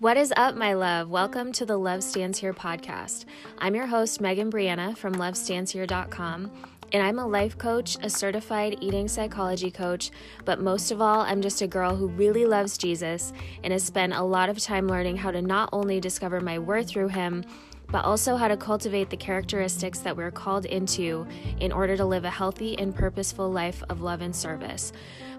[0.00, 1.10] What is up, my love?
[1.10, 3.26] Welcome to the Love Stands Here podcast.
[3.58, 6.50] I'm your host, Megan Brianna from lovestandshere.com,
[6.90, 10.10] and I'm a life coach, a certified eating psychology coach,
[10.46, 14.14] but most of all, I'm just a girl who really loves Jesus and has spent
[14.14, 17.44] a lot of time learning how to not only discover my worth through him,
[17.90, 21.26] but also how to cultivate the characteristics that we're called into
[21.58, 24.92] in order to live a healthy and purposeful life of love and service.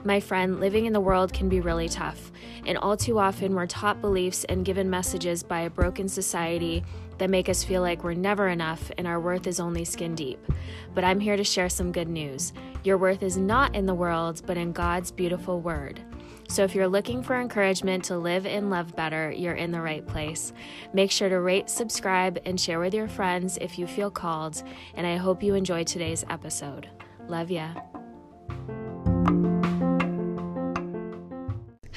[0.03, 2.31] My friend, living in the world can be really tough,
[2.65, 6.83] and all too often we're taught beliefs and given messages by a broken society
[7.19, 10.39] that make us feel like we're never enough and our worth is only skin deep.
[10.95, 12.51] But I'm here to share some good news.
[12.83, 16.01] Your worth is not in the world, but in God's beautiful word.
[16.47, 20.05] So if you're looking for encouragement to live and love better, you're in the right
[20.05, 20.51] place.
[20.93, 24.63] Make sure to rate, subscribe, and share with your friends if you feel called.
[24.95, 26.89] And I hope you enjoy today's episode.
[27.27, 27.73] Love ya.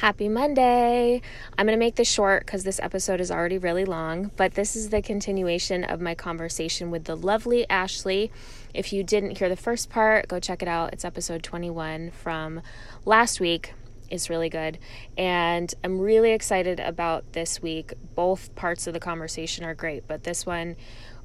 [0.04, 1.22] Happy Monday!
[1.56, 4.76] I'm going to make this short because this episode is already really long, but this
[4.76, 8.30] is the continuation of my conversation with the lovely Ashley.
[8.74, 10.92] If you didn't hear the first part, go check it out.
[10.92, 12.60] It's episode 21 from
[13.06, 13.72] last week.
[14.10, 14.78] It's really good.
[15.16, 17.94] And I'm really excited about this week.
[18.14, 20.76] Both parts of the conversation are great, but this one,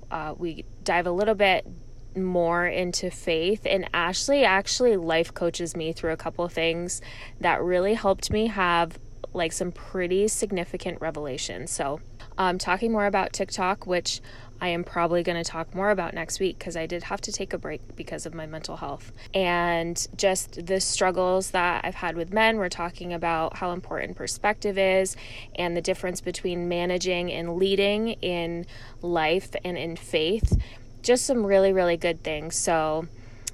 [0.10, 1.68] uh, we dive a little bit
[2.16, 7.02] more into faith and Ashley actually life coaches me through a couple of things
[7.40, 8.98] that really helped me have
[9.34, 11.72] like some pretty significant revelations.
[11.72, 12.02] So,
[12.38, 14.22] um talking more about TikTok, which
[14.62, 17.32] I am probably going to talk more about next week because I did have to
[17.32, 19.12] take a break because of my mental health.
[19.34, 22.58] And just the struggles that I've had with men.
[22.58, 25.16] We're talking about how important perspective is
[25.56, 28.66] and the difference between managing and leading in
[29.02, 30.58] life and in faith
[31.02, 32.58] just some really, really good things.
[32.58, 33.08] So,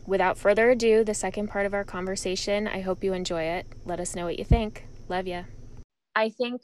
[0.05, 3.65] without further ado, the second part of our conversation, I hope you enjoy it.
[3.85, 4.85] Let us know what you think.
[5.09, 5.45] Love you.
[6.15, 6.61] I think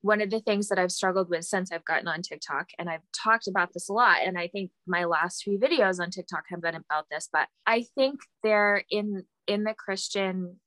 [0.00, 3.02] one of the things that I've struggled with since I've gotten on TikTok, and I've
[3.12, 6.62] talked about this a lot, and I think my last few videos on TikTok have
[6.62, 10.60] been about this, but I think they're in in the Christian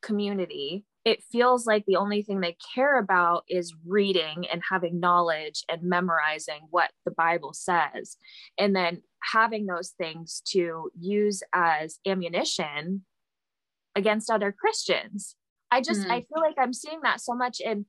[0.00, 5.64] community it feels like the only thing they care about is reading and having knowledge
[5.68, 8.16] and memorizing what the Bible says,
[8.58, 13.04] and then having those things to use as ammunition
[13.94, 15.36] against other Christians.
[15.70, 16.12] I just mm-hmm.
[16.12, 17.86] I feel like I'm seeing that so much and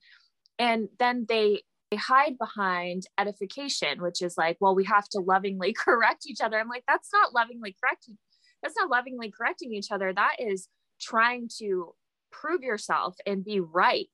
[0.59, 1.61] and then they
[1.91, 6.59] they hide behind edification, which is like, well, we have to lovingly correct each other.
[6.59, 8.17] I'm like, that's not lovingly correcting.
[8.61, 10.13] That's not lovingly correcting each other.
[10.13, 10.69] That is
[11.01, 11.93] trying to
[12.31, 14.07] prove yourself and be right.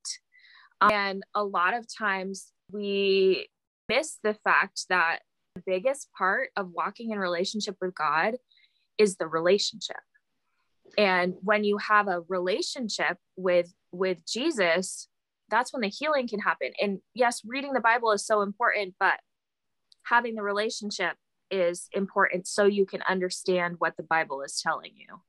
[0.82, 3.48] And a lot of times we
[3.88, 5.20] miss the fact that
[5.56, 8.36] the biggest part of walking in relationship with God
[8.98, 9.98] is the relationship.
[10.98, 15.08] And when you have a relationship with with Jesus,
[15.50, 16.72] that's when the healing can happen.
[16.82, 19.20] And yes, reading the Bible is so important, but
[20.04, 21.16] having the relationship
[21.52, 25.22] is important so you can understand what the Bible is telling you.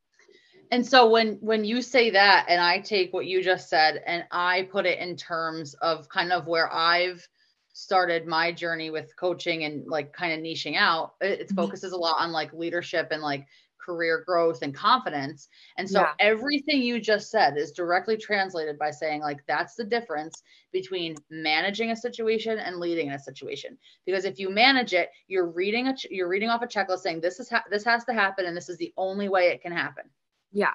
[0.70, 4.24] And so when when you say that and I take what you just said and
[4.30, 7.26] I put it in terms of kind of where I've
[7.80, 11.56] started my journey with coaching and like kind of niching out, it, it mm-hmm.
[11.56, 13.46] focuses a lot on like leadership and like
[13.82, 15.48] career growth and confidence.
[15.78, 16.12] And so yeah.
[16.20, 20.42] everything you just said is directly translated by saying like that's the difference
[20.72, 23.78] between managing a situation and leading in a situation.
[24.04, 27.40] Because if you manage it, you're reading a you're reading off a checklist saying this
[27.40, 30.04] is ha- this has to happen and this is the only way it can happen.
[30.52, 30.74] Yeah.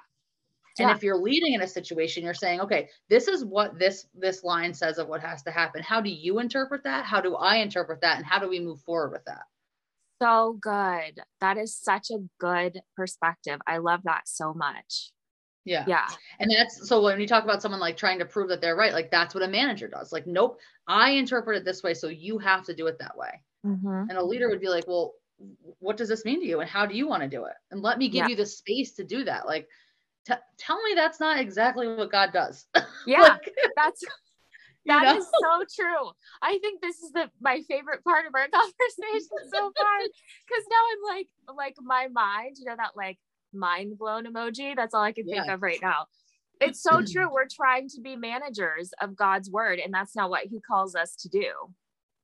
[0.78, 0.94] And yeah.
[0.94, 4.74] if you're leading in a situation, you're saying, okay, this is what this this line
[4.74, 5.82] says of what has to happen.
[5.82, 7.04] How do you interpret that?
[7.04, 8.18] How do I interpret that?
[8.18, 9.42] And how do we move forward with that?
[10.20, 11.20] So good.
[11.40, 13.60] That is such a good perspective.
[13.66, 15.12] I love that so much.
[15.64, 15.84] Yeah.
[15.86, 16.06] Yeah.
[16.38, 18.92] And that's so when you talk about someone like trying to prove that they're right,
[18.92, 20.12] like that's what a manager does.
[20.12, 23.42] Like, nope, I interpret it this way, so you have to do it that way.
[23.66, 24.10] Mm-hmm.
[24.10, 25.14] And a leader would be like, well,
[25.78, 27.82] what does this mean to you and how do you want to do it and
[27.82, 28.28] let me give yeah.
[28.28, 29.68] you the space to do that like
[30.26, 32.66] t- tell me that's not exactly what god does
[33.06, 34.02] yeah like, that's
[34.86, 35.16] that know?
[35.16, 36.10] is so true
[36.42, 39.98] i think this is the my favorite part of our conversation so far
[40.46, 43.18] because now i'm like like my mind you know that like
[43.52, 45.54] mind blown emoji that's all i can think yeah.
[45.54, 46.06] of right now
[46.60, 47.12] it's so mm-hmm.
[47.12, 50.94] true we're trying to be managers of god's word and that's not what he calls
[50.94, 51.50] us to do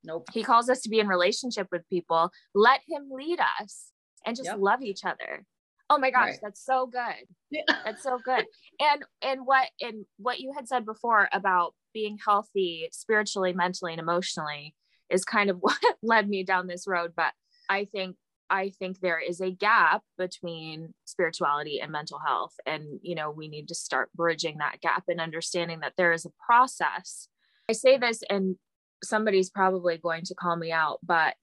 [0.05, 0.29] Nope.
[0.33, 2.31] He calls us to be in relationship with people.
[2.55, 3.91] Let him lead us
[4.27, 4.59] and just yep.
[4.59, 5.45] love each other.
[5.93, 6.39] Oh my gosh, right.
[6.43, 7.27] that's so good.
[7.51, 7.63] Yeah.
[7.85, 8.47] That's so good.
[8.81, 14.01] And and what and what you had said before about being healthy spiritually, mentally, and
[14.01, 14.75] emotionally
[15.11, 17.13] is kind of what led me down this road.
[17.15, 17.35] But
[17.69, 18.17] I think
[18.49, 22.55] I think there is a gap between spirituality and mental health.
[22.67, 26.27] And, you know, we need to start bridging that gap and understanding that there is
[26.27, 27.29] a process.
[27.69, 28.57] I say this and
[29.03, 31.35] somebody's probably going to call me out, but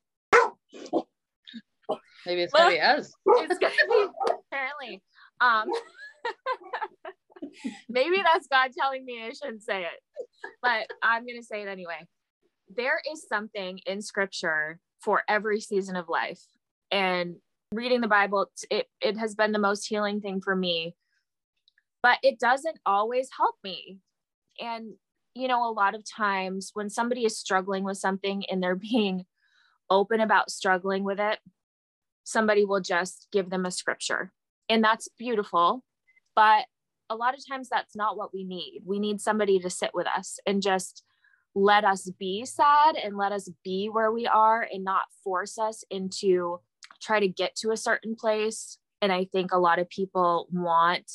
[2.25, 3.12] maybe it's gonna be us.
[3.25, 4.07] It's gonna be
[4.51, 5.01] apparently.
[5.42, 5.69] Um
[7.89, 12.07] maybe that's God telling me I shouldn't say it, but I'm gonna say it anyway.
[12.75, 16.42] There is something in scripture for every season of life.
[16.92, 17.36] And
[17.71, 20.95] reading the Bible, it, it has been the most healing thing for me.
[22.01, 24.00] But it doesn't always help me.
[24.60, 24.94] And
[25.36, 29.25] you know, a lot of times when somebody is struggling with something and they're being
[29.89, 31.39] open about struggling with it,
[32.30, 34.31] somebody will just give them a scripture.
[34.70, 35.84] And that's beautiful.
[36.36, 36.66] But
[37.10, 38.81] a lot of times that's not what we need.
[38.86, 41.04] We need somebody to sit with us and just
[41.56, 45.84] let us be sad and let us be where we are and not force us
[45.90, 46.60] into
[47.02, 48.78] try to get to a certain place.
[49.02, 51.12] And I think a lot of people want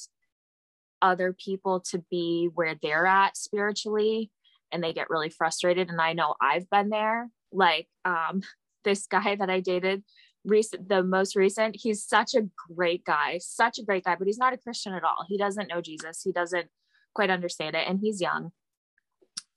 [1.01, 4.31] other people to be where they're at spiritually
[4.73, 8.43] and they get really frustrated and i know i've been there like um
[8.85, 10.03] this guy that i dated
[10.45, 12.43] recent the most recent he's such a
[12.75, 15.25] great guy such a great guy but he's not a christian at all.
[15.29, 16.23] He doesn't know jesus.
[16.23, 16.69] He doesn't
[17.15, 18.51] quite understand it and he's young.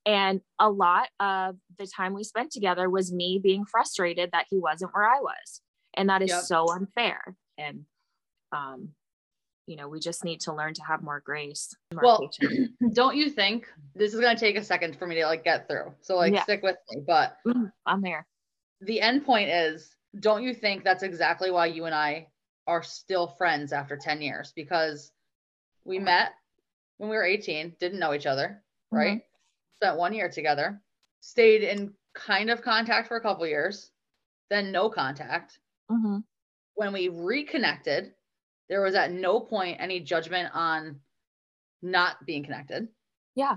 [0.05, 4.57] And a lot of the time we spent together was me being frustrated that he
[4.57, 5.61] wasn't where i was
[5.95, 6.43] and that is yep.
[6.43, 7.35] so unfair.
[7.57, 7.85] And
[8.51, 8.89] um
[9.65, 12.29] you know we just need to learn to have more grace more well
[12.93, 15.67] don't you think this is going to take a second for me to like get
[15.67, 15.93] through?
[15.99, 16.43] So like yeah.
[16.43, 18.25] stick with me but mm, i'm there.
[18.79, 22.27] the end point is don't you think that's exactly why you and i
[22.65, 25.11] are still friends after 10 years because
[25.85, 26.31] we met
[26.97, 28.61] when we were 18 didn't know each other
[28.91, 29.85] right mm-hmm.
[29.85, 30.81] spent one year together
[31.21, 33.91] stayed in kind of contact for a couple years
[34.49, 35.59] then no contact
[35.91, 36.17] mm-hmm.
[36.75, 38.13] when we reconnected
[38.69, 40.99] there was at no point any judgment on
[41.81, 42.87] not being connected.
[43.35, 43.55] Yeah.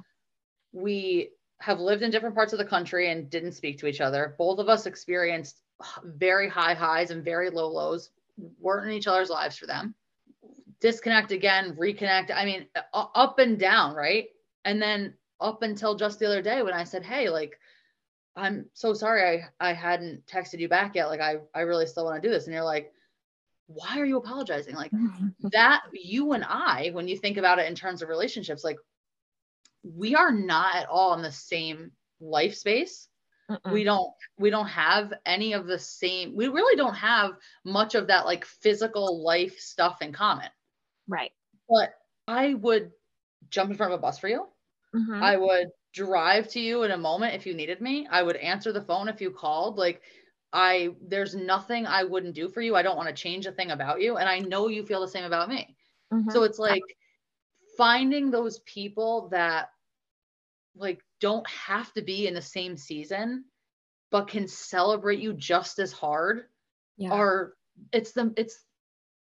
[0.72, 1.30] We
[1.60, 4.34] have lived in different parts of the country and didn't speak to each other.
[4.38, 5.60] Both of us experienced
[6.04, 8.10] very high highs and very low lows,
[8.60, 9.94] weren't in each other's lives for them.
[10.80, 12.30] Disconnect again, reconnect.
[12.34, 14.28] I mean, up and down, right?
[14.64, 17.58] And then up until just the other day when I said, Hey, like,
[18.36, 21.08] I'm so sorry I, I hadn't texted you back yet.
[21.08, 22.46] Like, I, I really still want to do this.
[22.46, 22.92] And you're like,
[23.72, 24.74] why are you apologizing?
[24.74, 24.90] Like
[25.52, 28.78] that, you and I, when you think about it in terms of relationships, like
[29.82, 33.08] we are not at all in the same life space.
[33.50, 33.72] Mm-mm.
[33.72, 37.32] We don't, we don't have any of the same, we really don't have
[37.64, 40.48] much of that like physical life stuff in common.
[41.08, 41.32] Right.
[41.68, 41.94] But
[42.28, 42.92] I would
[43.50, 44.46] jump in front of a bus for you.
[44.94, 45.22] Mm-hmm.
[45.22, 48.06] I would drive to you in a moment if you needed me.
[48.10, 49.76] I would answer the phone if you called.
[49.76, 50.02] Like
[50.52, 52.76] I there's nothing I wouldn't do for you.
[52.76, 55.08] I don't want to change a thing about you and I know you feel the
[55.08, 55.76] same about me.
[56.12, 56.30] Mm-hmm.
[56.30, 56.82] So it's like
[57.76, 59.70] finding those people that
[60.76, 63.44] like don't have to be in the same season
[64.10, 66.44] but can celebrate you just as hard
[66.96, 67.10] yeah.
[67.10, 67.54] are
[67.92, 68.62] it's the it's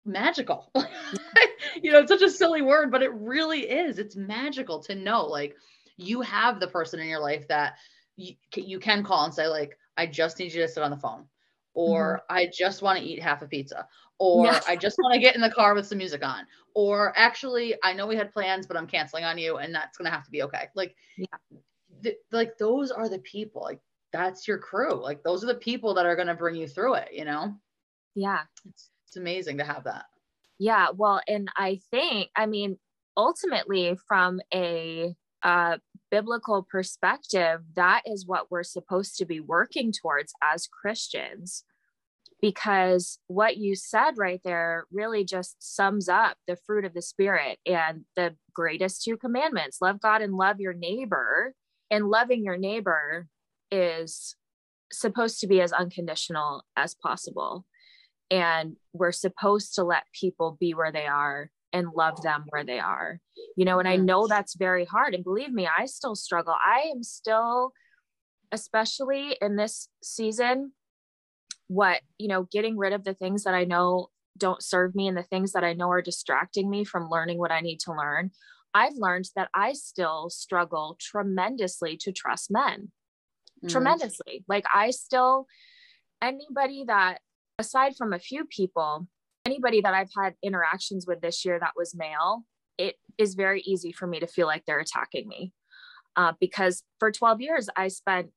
[0.05, 0.71] magical.
[1.81, 3.99] you know, it's such a silly word, but it really is.
[3.99, 5.55] It's magical to know like
[5.97, 7.73] you have the person in your life that
[8.15, 10.97] you, you can call and say like I just need you to sit on the
[10.97, 11.25] phone.
[11.73, 12.35] Or mm-hmm.
[12.37, 13.87] I just want to eat half a pizza.
[14.19, 14.59] Or yeah.
[14.67, 16.45] I just want to get in the car with some music on.
[16.75, 20.05] Or actually, I know we had plans, but I'm canceling on you and that's going
[20.05, 20.67] to have to be okay.
[20.75, 21.57] Like, yeah.
[22.03, 23.61] th- like those are the people.
[23.61, 23.79] Like,
[24.13, 25.01] that's your crew.
[25.01, 27.55] Like, those are the people that are going to bring you through it, you know?
[28.13, 28.41] Yeah.
[28.69, 30.05] It's, it's amazing to have that.
[30.59, 30.89] Yeah.
[30.95, 32.77] Well, and I think, I mean,
[33.17, 35.77] ultimately, from a uh,
[36.11, 41.63] biblical perspective, that is what we're supposed to be working towards as Christians.
[42.41, 47.59] Because what you said right there really just sums up the fruit of the Spirit
[47.65, 51.55] and the greatest two commandments love God and love your neighbor.
[51.89, 53.27] And loving your neighbor
[53.69, 54.35] is
[54.93, 57.65] supposed to be as unconditional as possible.
[58.29, 62.79] And we're supposed to let people be where they are and love them where they
[62.79, 63.19] are
[63.55, 66.53] you know and i know that's very hard and believe me i still struggle.
[66.53, 67.71] I am still
[68.51, 70.73] especially in this season
[71.67, 75.17] what you know getting rid of the things that i know don't serve me and
[75.17, 78.31] the things that i know are distracting me from learning what i need to learn
[78.73, 82.91] i've learned that i still struggle tremendously to trust men.
[83.63, 83.67] Mm-hmm.
[83.67, 84.43] tremendously.
[84.47, 85.45] Like i still
[86.21, 87.19] anybody that
[87.59, 89.07] aside from a few people
[89.45, 92.43] anybody that I've had interactions with this year that was male,
[92.77, 95.53] it is very easy for me to feel like they're attacking me.
[96.15, 98.29] Uh, because for 12 years, I spent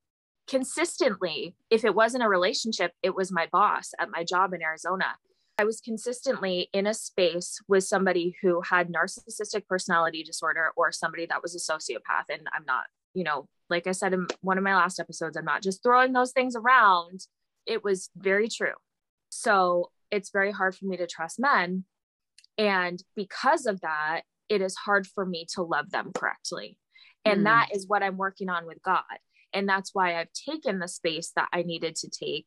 [0.46, 5.16] consistently, if it wasn't a relationship, it was my boss at my job in Arizona.
[5.58, 11.26] I was consistently in a space with somebody who had narcissistic personality disorder or somebody
[11.26, 12.28] that was a sociopath.
[12.28, 12.84] And I'm not
[13.14, 16.12] you know, like I said in one of my last episodes, I'm not just throwing
[16.12, 17.20] those things around.
[17.66, 18.75] It was very true.
[19.30, 21.85] So it's very hard for me to trust men.
[22.56, 26.78] And because of that, it is hard for me to love them correctly.
[27.25, 27.44] And mm.
[27.44, 29.02] that is what I'm working on with God.
[29.52, 32.47] And that's why I've taken the space that I needed to take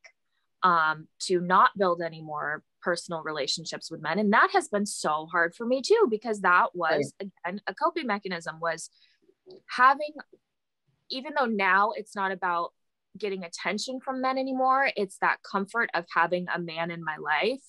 [0.64, 4.20] um, to not build any more personal relationships with men.
[4.20, 7.32] And that has been so hard for me too, because that was, right.
[7.46, 8.90] again, a coping mechanism was
[9.70, 10.14] having,
[11.10, 12.74] even though now it's not about
[13.18, 17.62] getting attention from men anymore, it's that comfort of having a man in my life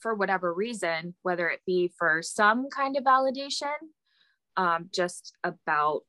[0.00, 3.74] for whatever reason, whether it be for some kind of validation,
[4.56, 6.00] um, just about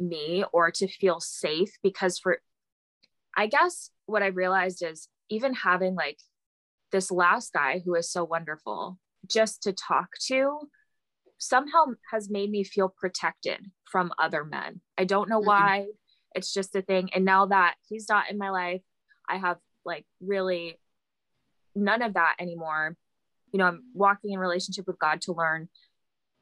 [0.00, 1.70] me, or to feel safe.
[1.82, 2.40] Because for,
[3.36, 6.18] I guess what I realized is even having like
[6.92, 8.98] this last guy who is so wonderful
[9.28, 10.68] just to talk to
[11.38, 14.80] somehow has made me feel protected from other men.
[14.96, 15.48] I don't know mm-hmm.
[15.48, 15.86] why.
[16.36, 17.08] It's just a thing.
[17.14, 18.82] And now that he's not in my life,
[19.28, 20.78] I have like really
[21.74, 22.96] none of that anymore.
[23.52, 25.68] You know i'm walking in relationship with god to learn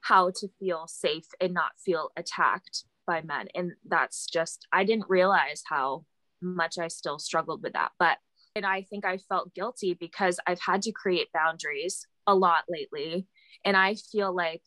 [0.00, 3.48] how to feel safe and not feel attacked by men.
[3.54, 6.04] And that's just i didn't realize how
[6.42, 7.92] much i still struggled with that.
[7.98, 8.18] But
[8.56, 13.28] and i think i felt guilty because i've had to create boundaries a lot lately.
[13.64, 14.62] And i feel like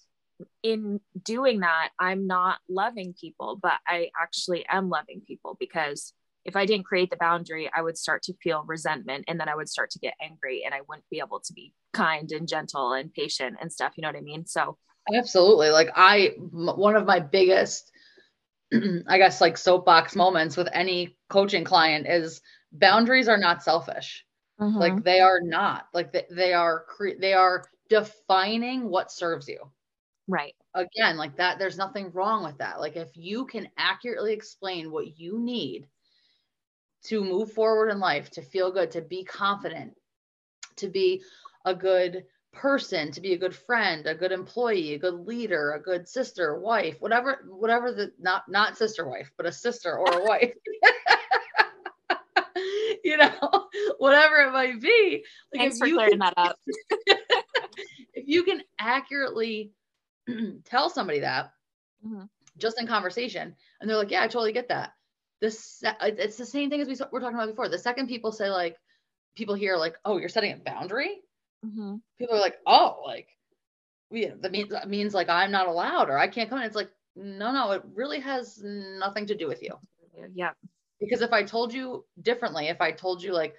[0.63, 6.13] in doing that i'm not loving people but i actually am loving people because
[6.47, 9.55] if I didn't create the boundary, I would start to feel resentment and then I
[9.55, 12.93] would start to get angry and I wouldn't be able to be kind and gentle
[12.93, 13.93] and patient and stuff.
[13.97, 14.45] You know what I mean?
[14.47, 14.77] So,
[15.13, 15.69] absolutely.
[15.69, 17.91] Like, I, one of my biggest,
[18.73, 22.39] I guess, like soapbox moments with any coaching client is
[22.71, 24.25] boundaries are not selfish.
[24.59, 24.77] Mm-hmm.
[24.77, 25.87] Like, they are not.
[25.93, 29.59] Like, they, they are, cre- they are defining what serves you.
[30.27, 30.55] Right.
[30.73, 32.79] Again, like that, there's nothing wrong with that.
[32.79, 35.87] Like, if you can accurately explain what you need
[37.05, 39.95] to move forward in life, to feel good, to be confident,
[40.75, 41.23] to be
[41.65, 45.81] a good person, to be a good friend, a good employee, a good leader, a
[45.81, 50.23] good sister, wife, whatever, whatever the not not sister wife, but a sister or a
[50.25, 50.53] wife.
[53.03, 53.31] you know,
[53.99, 55.23] whatever it might be.
[55.53, 56.59] Like Thanks for clearing can, that up.
[58.13, 59.71] if you can accurately
[60.65, 61.51] tell somebody that
[62.05, 62.23] mm-hmm.
[62.57, 64.93] just in conversation, and they're like, "Yeah, I totally get that,"
[65.39, 67.69] this it's the same thing as we were talking about before.
[67.69, 68.77] The second people say like
[69.35, 71.19] people hear like, oh, you're setting a boundary,
[71.65, 71.95] mm-hmm.
[72.17, 73.27] people are like, oh, like
[74.09, 76.65] yeah, that means that means like I'm not allowed or I can't come in.
[76.65, 79.73] It's like, no, no, it really has nothing to do with you.
[80.33, 80.51] Yeah.
[80.99, 83.55] Because if I told you differently, if I told you like,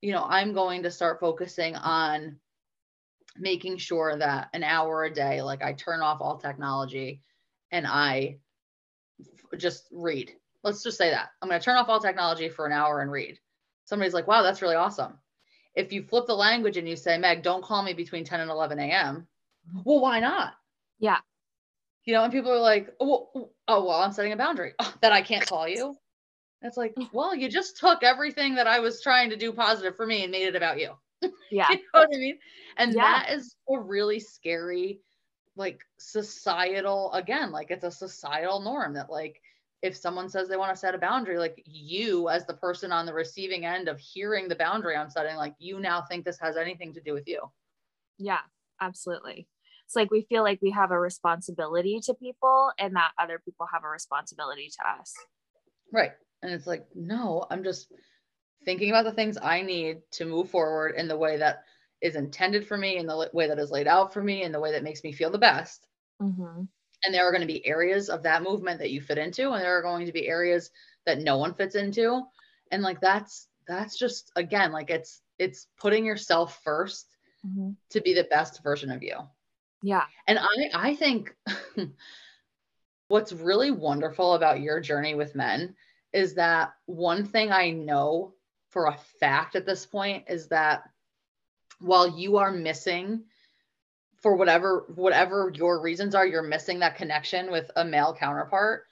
[0.00, 2.36] you know, I'm going to start focusing on
[3.36, 7.22] making sure that an hour a day, like I turn off all technology
[7.70, 8.38] and I
[9.56, 11.30] just read Let's just say that.
[11.40, 13.38] I'm going to turn off all technology for an hour and read.
[13.84, 15.18] Somebody's like, wow, that's really awesome.
[15.74, 18.50] If you flip the language and you say, Meg, don't call me between 10 and
[18.50, 19.26] 11 a.m.,
[19.84, 20.54] well, why not?
[20.98, 21.18] Yeah.
[22.04, 25.12] You know, and people are like, oh, oh well, I'm setting a boundary oh, that
[25.12, 25.96] I can't call you.
[26.60, 27.08] It's like, mm.
[27.12, 30.30] well, you just took everything that I was trying to do positive for me and
[30.30, 30.92] made it about you.
[31.50, 31.66] Yeah.
[31.70, 32.38] you know what I mean?
[32.78, 33.02] And yeah.
[33.02, 35.00] that is a really scary,
[35.54, 39.40] like societal, again, like it's a societal norm that like
[39.82, 43.04] if someone says they want to set a boundary, like you as the person on
[43.04, 46.56] the receiving end of hearing the boundary I'm setting, like you now think this has
[46.56, 47.40] anything to do with you.
[48.18, 48.40] Yeah,
[48.80, 49.48] absolutely.
[49.84, 53.66] It's like we feel like we have a responsibility to people and that other people
[53.72, 55.12] have a responsibility to us.
[55.92, 56.12] Right.
[56.42, 57.92] And it's like, no, I'm just
[58.64, 61.64] thinking about the things I need to move forward in the way that
[62.00, 64.60] is intended for me, in the way that is laid out for me, in the
[64.60, 65.86] way that makes me feel the best.
[66.20, 66.62] Mm-hmm
[67.04, 69.62] and there are going to be areas of that movement that you fit into and
[69.62, 70.70] there are going to be areas
[71.06, 72.22] that no one fits into
[72.70, 77.04] and like that's that's just again like it's it's putting yourself 1st
[77.46, 77.70] mm-hmm.
[77.90, 79.16] to be the best version of you
[79.82, 81.34] yeah and i i think
[83.08, 85.74] what's really wonderful about your journey with men
[86.12, 88.34] is that one thing i know
[88.72, 90.82] for a fact at this point is that
[91.78, 93.22] while you are missing
[94.16, 98.84] for whatever whatever your reasons are you're missing that connection with a male counterpart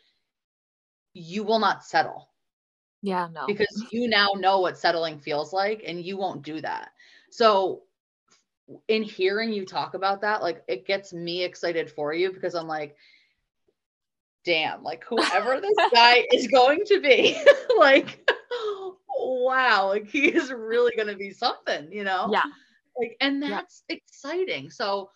[1.13, 2.29] you will not settle.
[3.03, 3.47] Yeah no.
[3.47, 6.91] Because you now know what settling feels like and you won't do that.
[7.31, 7.83] So
[8.87, 12.69] in hearing you talk about that like it gets me excited for you because i'm
[12.69, 12.95] like
[14.45, 17.37] damn like whoever this guy is going to be
[17.79, 18.31] like
[19.31, 22.43] wow like he is really going to be something you know yeah
[22.99, 23.97] like and that's yeah.
[23.97, 25.09] exciting so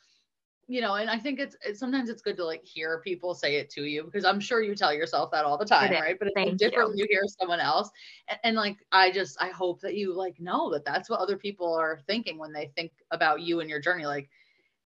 [0.66, 3.56] you know, and I think it's, it's, sometimes it's good to like hear people say
[3.56, 6.16] it to you because I'm sure you tell yourself that all the time, right?
[6.18, 7.90] But it's different when you hear someone else.
[8.28, 11.36] And, and, like, I just, I hope that you like know that that's what other
[11.36, 14.06] people are thinking when they think about you and your journey.
[14.06, 14.30] Like,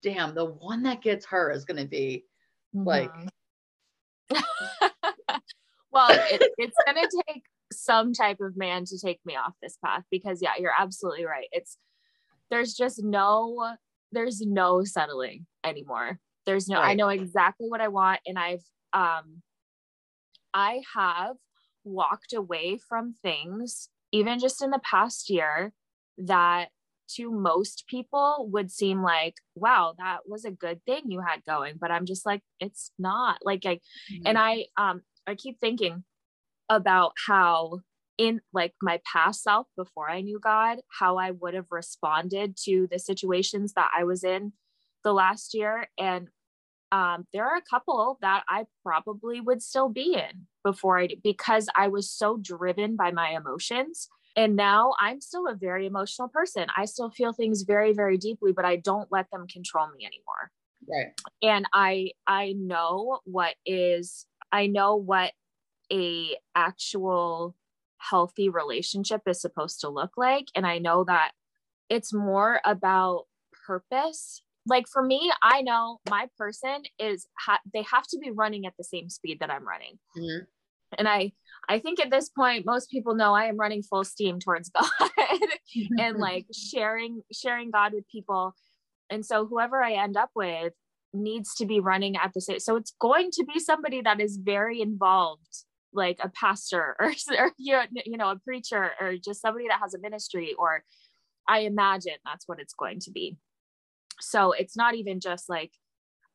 [0.02, 2.24] damn, the one that gets her is going to be
[2.74, 2.86] mm-hmm.
[2.86, 3.12] like.
[5.92, 9.76] well, it, it's going to take some type of man to take me off this
[9.84, 11.48] path because, yeah, you're absolutely right.
[11.52, 11.78] It's,
[12.50, 13.76] there's just no
[14.12, 16.18] there's no settling anymore.
[16.46, 16.90] There's no, right.
[16.90, 18.20] I know exactly what I want.
[18.26, 19.42] And I've, um,
[20.54, 21.36] I have
[21.84, 25.72] walked away from things, even just in the past year,
[26.16, 26.68] that
[27.16, 31.74] to most people would seem like, wow, that was a good thing you had going.
[31.78, 34.22] But I'm just like, it's not like I, mm-hmm.
[34.26, 36.04] and I, um, I keep thinking
[36.68, 37.80] about how
[38.18, 42.88] in like my past self before I knew God, how I would have responded to
[42.90, 44.52] the situations that I was in
[45.04, 45.88] the last year.
[45.96, 46.28] And
[46.90, 51.68] um, there are a couple that I probably would still be in before I, because
[51.76, 54.08] I was so driven by my emotions.
[54.36, 56.66] And now I'm still a very emotional person.
[56.76, 60.50] I still feel things very, very deeply, but I don't let them control me anymore.
[60.88, 61.12] Right.
[61.42, 65.32] And I, I know what is, I know what
[65.92, 67.54] a actual
[67.98, 70.46] healthy relationship is supposed to look like.
[70.54, 71.32] And I know that
[71.88, 73.24] it's more about
[73.66, 74.42] purpose.
[74.66, 78.74] Like for me, I know my person is, ha- they have to be running at
[78.78, 79.98] the same speed that I'm running.
[80.16, 80.44] Mm-hmm.
[80.96, 81.32] And I,
[81.68, 85.10] I think at this point, most people know I am running full steam towards God
[85.98, 88.54] and like sharing, sharing God with people.
[89.10, 90.72] And so whoever I end up with
[91.12, 92.60] needs to be running at the same.
[92.60, 95.64] So it's going to be somebody that is very involved
[95.98, 99.98] like a pastor or, or you know a preacher or just somebody that has a
[99.98, 100.82] ministry or
[101.46, 103.36] i imagine that's what it's going to be.
[104.20, 105.72] So it's not even just like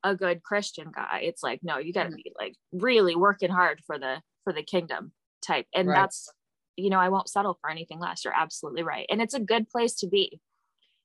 [0.04, 1.22] a good christian guy.
[1.24, 2.16] It's like no you got to mm-hmm.
[2.18, 5.12] be like really working hard for the for the kingdom
[5.46, 5.66] type.
[5.74, 5.96] And right.
[5.96, 6.30] that's
[6.76, 8.24] you know i won't settle for anything less.
[8.24, 9.06] You're absolutely right.
[9.10, 10.40] And it's a good place to be.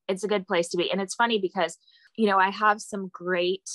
[0.09, 0.91] It's a good place to be.
[0.91, 1.79] And it's funny because
[2.17, 3.69] you know i have some great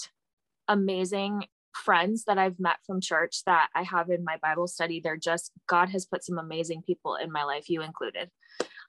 [0.68, 5.00] amazing friends that I've met from church that I have in my Bible study.
[5.00, 8.30] They're just, God has put some amazing people in my life, you included.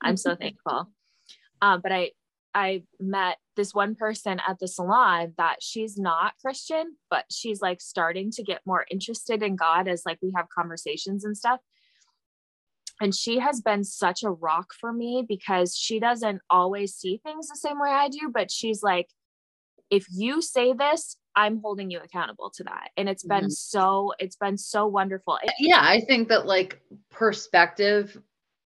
[0.03, 0.91] I'm so thankful.
[1.63, 2.11] Um, but I,
[2.55, 7.81] I met this one person at the salon that she's not Christian, but she's like
[7.81, 11.61] starting to get more interested in God as like we have conversations and stuff.
[13.01, 17.49] And she has been such a rock for me because she doesn't always see things
[17.49, 19.09] the same way I do, but she's like,
[19.91, 22.91] if you say this, I'm holding you accountable to that.
[22.97, 23.51] And it's been mm-hmm.
[23.51, 25.39] so, it's been so wonderful.
[25.59, 28.21] Yeah, I think that like perspective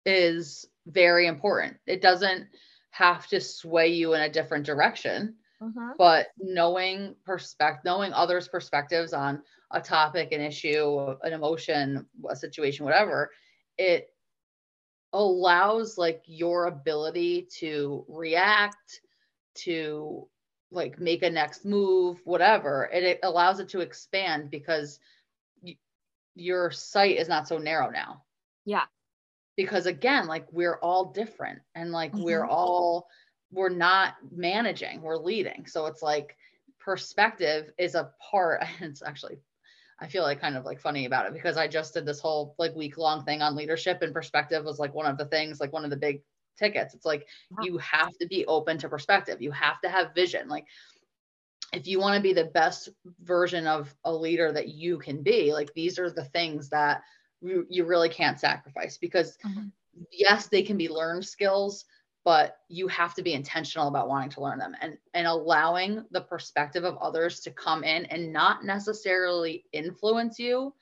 [0.04, 1.76] is very important.
[1.86, 2.46] It doesn't
[2.90, 5.90] have to sway you in a different direction, mm-hmm.
[5.98, 12.84] but knowing perspective, knowing others' perspectives on a topic, an issue, an emotion, a situation,
[12.84, 13.30] whatever,
[13.76, 14.08] it
[15.12, 19.00] allows like your ability to react
[19.54, 20.28] to
[20.70, 22.84] like make a next move, whatever.
[22.84, 25.00] And it allows it to expand because
[25.62, 25.76] y-
[26.34, 28.22] your sight is not so narrow now.
[28.64, 28.84] Yeah.
[29.56, 32.22] Because again, like we're all different and like mm-hmm.
[32.22, 33.08] we're all,
[33.50, 35.66] we're not managing, we're leading.
[35.66, 36.36] So it's like
[36.78, 38.62] perspective is a part.
[38.80, 39.38] It's actually,
[40.00, 42.54] I feel like kind of like funny about it because I just did this whole
[42.58, 45.72] like week long thing on leadership and perspective was like one of the things, like
[45.72, 46.22] one of the big
[46.58, 46.94] tickets.
[46.94, 47.26] It's like
[47.62, 49.40] you have to be open to perspective.
[49.40, 50.48] You have to have vision.
[50.48, 50.66] Like
[51.72, 52.88] if you want to be the best
[53.22, 57.02] version of a leader that you can be, like these are the things that
[57.40, 59.66] you, you really can't sacrifice because mm-hmm.
[60.12, 61.84] yes, they can be learned skills,
[62.24, 66.20] but you have to be intentional about wanting to learn them and and allowing the
[66.20, 70.74] perspective of others to come in and not necessarily influence you,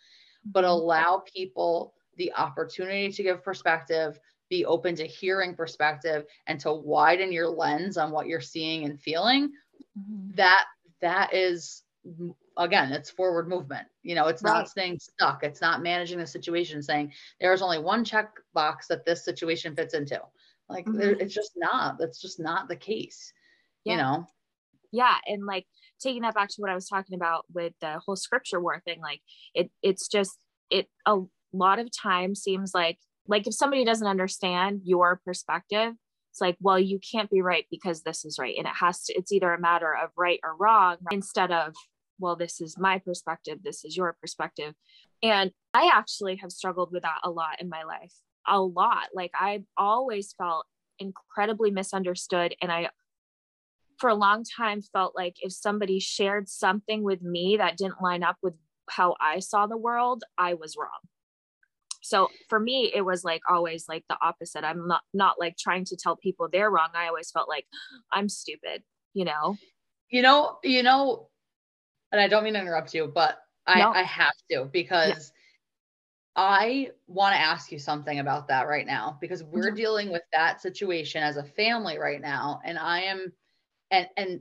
[0.44, 0.70] but mm-hmm.
[0.70, 7.32] allow people the opportunity to give perspective be open to hearing perspective and to widen
[7.32, 9.50] your lens on what you're seeing and feeling
[9.98, 10.30] mm-hmm.
[10.34, 10.64] that
[11.00, 11.82] that is
[12.56, 14.52] again it's forward movement you know it's right.
[14.52, 19.04] not staying stuck it's not managing the situation saying there's only one check box that
[19.04, 20.20] this situation fits into
[20.68, 20.98] like mm-hmm.
[20.98, 23.32] there, it's just not that's just not the case
[23.84, 23.92] yeah.
[23.92, 24.26] you know
[24.92, 25.66] yeah and like
[26.00, 29.00] taking that back to what i was talking about with the whole scripture war thing
[29.00, 29.20] like
[29.54, 30.38] it it's just
[30.70, 31.18] it a
[31.52, 32.98] lot of time seems like
[33.28, 35.94] like if somebody doesn't understand your perspective
[36.36, 38.56] it's like well you can't be right because this is right.
[38.58, 41.74] And it has to it's either a matter of right or wrong instead of
[42.18, 44.74] well this is my perspective this is your perspective.
[45.22, 48.12] And i actually have struggled with that a lot in my life
[48.46, 49.08] a lot.
[49.14, 50.66] Like i always felt
[50.98, 52.90] incredibly misunderstood and i
[53.98, 58.22] for a long time felt like if somebody shared something with me that didn't line
[58.22, 58.52] up with
[58.90, 61.00] how I saw the world, I was wrong.
[62.06, 64.64] So for me, it was like always like the opposite.
[64.64, 66.90] I'm not not like trying to tell people they're wrong.
[66.94, 67.66] I always felt like
[68.12, 69.56] I'm stupid, you know.
[70.08, 71.28] You know, you know,
[72.12, 73.90] and I don't mean to interrupt you, but I, no.
[73.90, 75.32] I have to because
[76.36, 76.42] yeah.
[76.42, 79.76] I want to ask you something about that right now because we're mm-hmm.
[79.76, 82.60] dealing with that situation as a family right now.
[82.64, 83.32] And I am
[83.90, 84.40] and and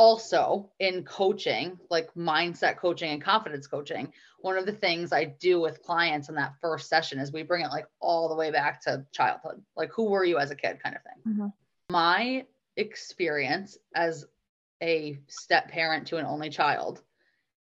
[0.00, 4.10] also in coaching, like mindset coaching and confidence coaching,
[4.40, 7.66] one of the things I do with clients in that first session is we bring
[7.66, 9.60] it like all the way back to childhood.
[9.76, 11.34] Like, who were you as a kid, kind of thing.
[11.34, 11.46] Mm-hmm.
[11.92, 12.46] My
[12.78, 14.24] experience as
[14.82, 17.02] a step parent to an only child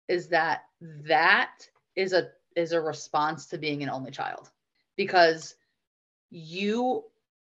[0.06, 4.48] is that that is a is a response to being an only child
[4.96, 5.56] because
[6.30, 7.02] you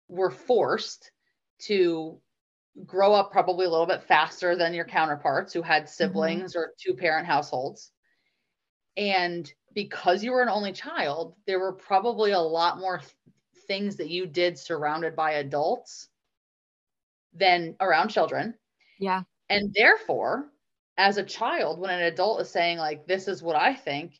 [0.10, 1.12] were forced
[1.60, 2.20] to
[2.86, 5.92] grow up probably a little bit faster than your counterparts who had mm-hmm.
[5.92, 6.60] siblings mm-hmm.
[6.60, 7.92] or two parent households.
[8.98, 13.12] And because you were an only child, there were probably a lot more th-
[13.68, 16.10] things that you did surrounded by adults
[17.34, 18.54] than around children.
[19.00, 19.24] Yeah.
[19.50, 20.46] And therefore,
[20.98, 24.20] as a child, when an adult is saying, like, this is what I think,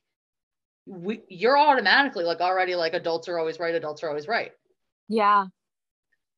[0.86, 4.52] we, you're automatically like already like adults are always right, adults are always right.
[5.08, 5.46] Yeah.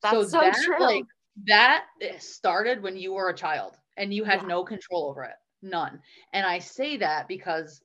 [0.03, 0.80] That's so, so that, true.
[0.80, 1.06] Like,
[1.45, 1.86] that
[2.19, 4.47] started when you were a child and you had yeah.
[4.47, 6.00] no control over it none
[6.34, 7.82] and i say that because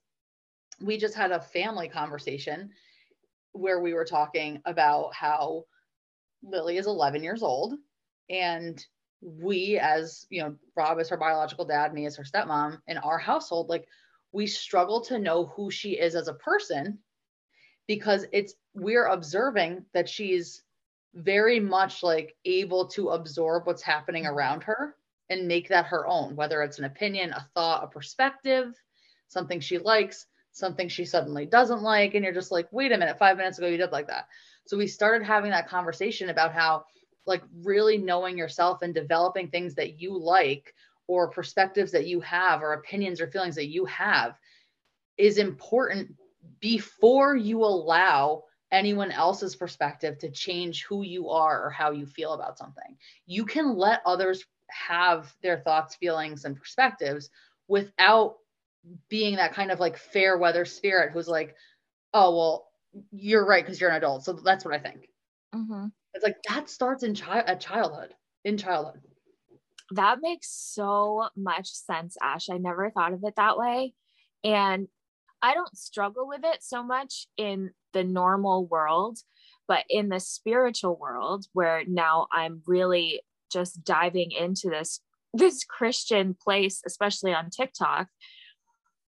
[0.80, 2.70] we just had a family conversation
[3.52, 5.64] where we were talking about how
[6.42, 7.74] lily is 11 years old
[8.30, 8.86] and
[9.20, 13.18] we as you know rob is her biological dad me as her stepmom in our
[13.18, 13.86] household like
[14.32, 16.98] we struggle to know who she is as a person
[17.86, 20.62] because it's we're observing that she's
[21.14, 24.96] very much like able to absorb what's happening around her
[25.30, 28.74] and make that her own, whether it's an opinion, a thought, a perspective,
[29.28, 32.14] something she likes, something she suddenly doesn't like.
[32.14, 34.26] And you're just like, wait a minute, five minutes ago you did like that.
[34.66, 36.84] So we started having that conversation about how,
[37.26, 40.74] like, really knowing yourself and developing things that you like
[41.06, 44.38] or perspectives that you have or opinions or feelings that you have
[45.18, 46.14] is important
[46.60, 52.32] before you allow anyone else's perspective to change who you are or how you feel
[52.32, 52.96] about something.
[53.26, 57.30] You can let others have their thoughts, feelings, and perspectives
[57.68, 58.36] without
[59.08, 61.54] being that kind of like fair weather spirit who's like,
[62.14, 62.68] oh, well,
[63.12, 64.24] you're right because you're an adult.
[64.24, 65.08] So that's what I think.
[65.54, 65.86] Mm-hmm.
[66.14, 69.00] It's like that starts in child at childhood, in childhood.
[69.92, 72.48] That makes so much sense, Ash.
[72.50, 73.92] I never thought of it that way.
[74.42, 74.88] And
[75.42, 79.18] I don't struggle with it so much in the normal world,
[79.66, 85.00] but in the spiritual world where now I'm really just diving into this
[85.34, 88.08] this Christian place, especially on TikTok.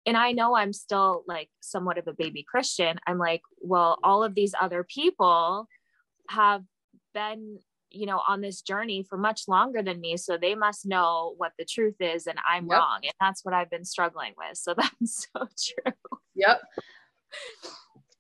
[0.07, 2.99] And I know I'm still like somewhat of a baby Christian.
[3.07, 5.67] I'm like, well, all of these other people
[6.31, 6.63] have
[7.13, 7.59] been,
[7.95, 10.17] you know, on this journey for much longer than me.
[10.17, 12.79] So they must know what the truth is and I'm yep.
[12.79, 13.01] wrong.
[13.03, 14.57] And that's what I've been struggling with.
[14.57, 15.93] So that's so true.
[16.35, 16.61] Yep.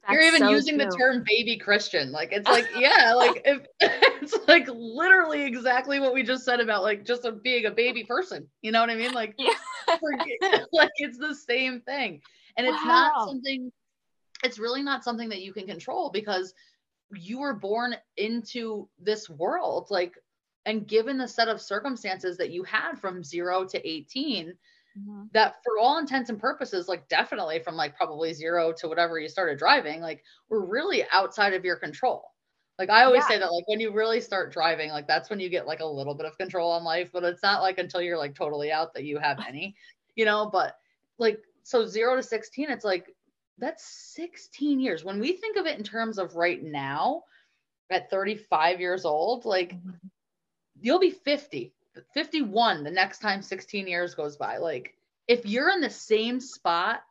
[0.02, 0.86] That's You're even so using true.
[0.86, 2.10] the term baby Christian.
[2.10, 6.82] Like it's like, yeah, like if, it's like literally exactly what we just said about
[6.82, 8.48] like just a, being a baby person.
[8.62, 9.12] You know what I mean?
[9.12, 9.52] Like, yeah.
[10.72, 12.20] like it's the same thing.
[12.56, 13.12] And it's wow.
[13.14, 13.70] not something,
[14.44, 16.52] it's really not something that you can control because
[17.14, 20.14] you were born into this world, like,
[20.64, 24.54] and given the set of circumstances that you had from zero to 18,
[24.98, 25.22] mm-hmm.
[25.32, 29.28] that for all intents and purposes like definitely from like probably zero to whatever you
[29.28, 32.24] started driving like we're really outside of your control
[32.78, 33.28] like i always yeah.
[33.28, 35.86] say that like when you really start driving like that's when you get like a
[35.86, 38.92] little bit of control on life but it's not like until you're like totally out
[38.94, 39.74] that you have any
[40.14, 40.76] you know but
[41.18, 43.14] like so 0 to 16 it's like
[43.62, 47.22] that's 16 years when we think of it in terms of right now
[47.90, 49.90] at 35 years old like mm-hmm.
[50.80, 51.72] you'll be 50
[52.14, 54.58] 51 the next time 16 years goes by.
[54.58, 54.94] Like
[55.28, 57.02] if you're in the same spot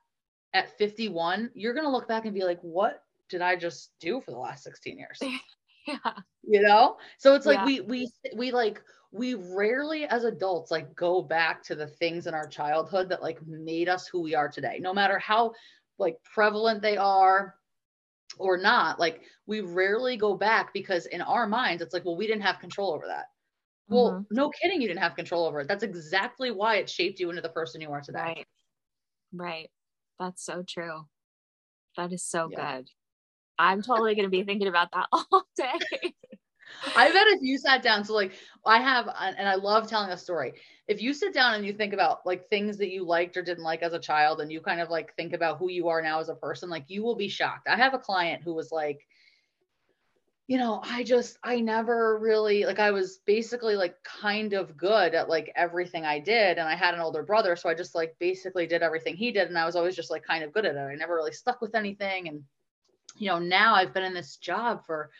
[0.54, 4.22] at 51, you're going to look back and be like, what did I just do
[4.22, 5.20] for the last 16 years?
[5.88, 6.14] yeah.
[6.44, 6.98] You know?
[7.18, 7.66] So it's like yeah.
[7.66, 12.34] we we we like we rarely as adults like go back to the things in
[12.34, 14.80] our childhood that like made us who we are today.
[14.80, 15.54] No matter how
[16.02, 17.56] like prevalent they are
[18.38, 22.28] or not, like we rarely go back because in our minds it's like, well, we
[22.28, 23.26] didn't have control over that.
[23.88, 24.36] Well, mm-hmm.
[24.36, 25.68] no kidding, you didn't have control over it.
[25.68, 28.20] That's exactly why it shaped you into the person you are today.
[28.20, 28.48] Right.
[29.34, 29.70] Right.
[30.20, 31.08] That's so true.
[31.98, 32.78] That is so yeah.
[32.78, 32.90] good.
[33.60, 36.14] I'm totally going to be thinking about that all day.
[36.96, 38.34] I bet if you sat down, so like
[38.66, 40.54] I have, uh, and I love telling a story.
[40.88, 43.64] If you sit down and you think about like things that you liked or didn't
[43.64, 46.20] like as a child, and you kind of like think about who you are now
[46.20, 47.68] as a person, like you will be shocked.
[47.68, 49.06] I have a client who was like,
[50.48, 55.16] you know, I just, I never really, like, I was basically like kind of good
[55.16, 56.58] at like everything I did.
[56.58, 57.56] And I had an older brother.
[57.56, 59.48] So I just like basically did everything he did.
[59.48, 60.80] And I was always just like kind of good at it.
[60.80, 62.28] I never really stuck with anything.
[62.28, 62.44] And,
[63.18, 65.12] you know, now I've been in this job for,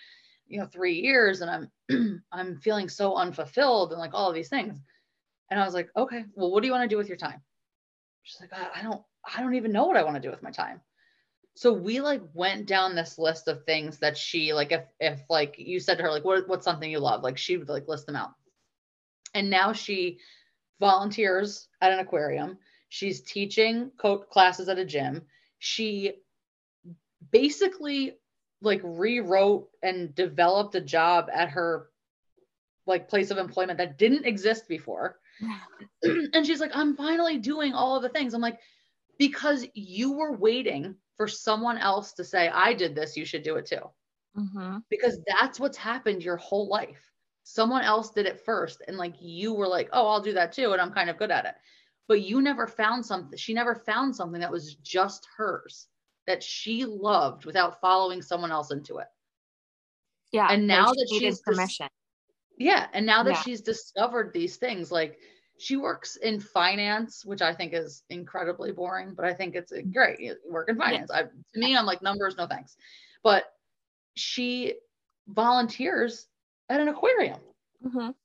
[0.52, 4.50] you know, three years and I'm, I'm feeling so unfulfilled and like all of these
[4.50, 4.78] things.
[5.50, 7.42] And I was like, okay, well, what do you want to do with your time?
[8.24, 9.02] She's like, I, I don't,
[9.36, 10.82] I don't even know what I want to do with my time.
[11.56, 15.56] So we like went down this list of things that she like if if like
[15.58, 17.24] you said to her like what what's something you love?
[17.24, 18.32] Like she would like list them out.
[19.34, 20.20] And now she
[20.80, 22.58] volunteers at an aquarium.
[22.88, 25.24] She's teaching coach classes at a gym.
[25.60, 26.14] She
[27.32, 28.18] basically
[28.62, 31.90] like rewrote and developed a job at her
[32.88, 35.20] like place of employment that didn't exist before
[36.04, 38.60] and she's like i'm finally doing all of the things i'm like
[39.22, 43.58] because you were waiting for someone else to say, I did this, you should do
[43.58, 43.88] it too.
[44.36, 44.78] Mm-hmm.
[44.90, 47.12] Because that's what's happened your whole life.
[47.44, 48.82] Someone else did it first.
[48.88, 50.72] And like you were like, oh, I'll do that too.
[50.72, 51.54] And I'm kind of good at it.
[52.08, 55.86] But you never found something, she never found something that was just hers
[56.32, 59.08] that she loved without following someone else into it.
[60.32, 60.48] Yeah.
[60.50, 61.88] And now that she's permission.
[62.58, 62.88] Dis- yeah.
[62.94, 63.42] And now that yeah.
[63.42, 65.18] she's discovered these things, like
[65.60, 70.22] she works in finance, which I think is incredibly boring, but I think it's great.
[70.22, 71.12] You work in finance.
[71.14, 71.20] Yeah.
[71.20, 72.78] I, to me, I'm like numbers, no thanks.
[73.24, 73.44] But
[74.16, 74.76] she
[75.28, 76.28] volunteers
[76.70, 77.40] at an aquarium.
[77.86, 78.00] Mm-hmm.
[78.00, 78.16] And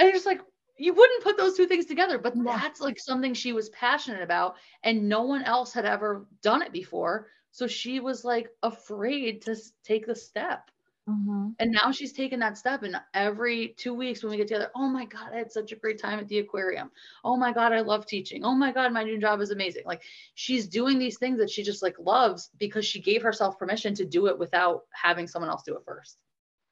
[0.00, 0.40] you're just like,
[0.78, 4.56] you wouldn't put those two things together, but that's like something she was passionate about,
[4.82, 7.28] and no one else had ever done it before.
[7.56, 10.70] So she was like afraid to take the step.
[11.08, 11.52] Mm-hmm.
[11.58, 12.82] And now she's taken that step.
[12.82, 15.76] And every two weeks when we get together, oh my God, I had such a
[15.76, 16.90] great time at the aquarium.
[17.24, 18.44] Oh my God, I love teaching.
[18.44, 19.84] Oh my God, my new job is amazing.
[19.86, 20.02] Like
[20.34, 24.04] she's doing these things that she just like loves because she gave herself permission to
[24.04, 26.18] do it without having someone else do it first.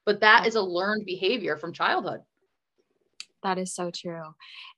[0.04, 2.20] But that is a learned behavior from childhood.
[3.44, 4.22] That is so true.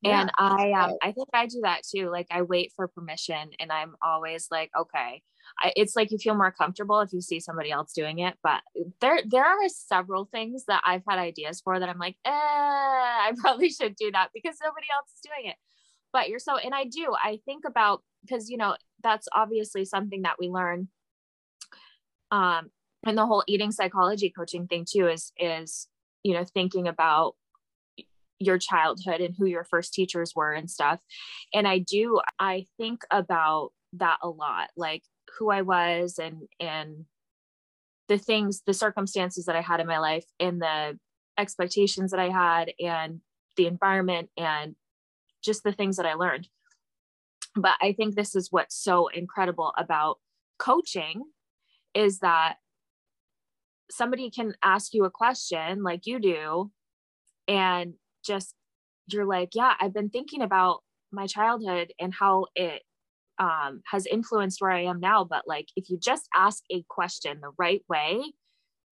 [0.03, 0.23] Yeah.
[0.23, 2.11] And I um I think I do that too.
[2.11, 5.23] Like I wait for permission and I'm always like, okay,
[5.63, 8.35] I, it's like you feel more comfortable if you see somebody else doing it.
[8.43, 8.63] But
[9.01, 13.33] there there are several things that I've had ideas for that I'm like, eh, I
[13.39, 15.57] probably should do that because nobody else is doing it.
[16.13, 17.15] But you're so, and I do.
[17.23, 20.89] I think about because you know that's obviously something that we learn.
[22.33, 22.71] Um,
[23.05, 25.87] and the whole eating psychology coaching thing too is is
[26.25, 27.37] you know thinking about
[28.39, 31.01] your childhood and who your first teachers were and stuff.
[31.55, 34.71] And I do, I think about that a lot.
[34.77, 35.03] Like
[35.39, 37.07] who I was and and
[38.09, 40.99] the things, the circumstances that I had in my life and the
[41.39, 43.21] expectations that I had and
[43.57, 44.77] the environment and
[45.43, 46.49] just the things that I learned.
[47.55, 50.19] But I think this is what's so incredible about
[50.59, 51.23] coaching
[51.95, 52.57] is that
[53.91, 56.71] somebody can ask you a question like you do
[57.49, 57.95] and
[58.27, 58.55] just
[59.09, 60.81] you're like yeah i've been thinking about
[61.13, 62.83] my childhood and how it
[63.39, 65.25] um, has influenced where I am now.
[65.25, 68.23] But like, if you just ask a question the right way,